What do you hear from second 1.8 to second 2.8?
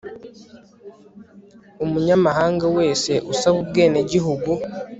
umunyamahanga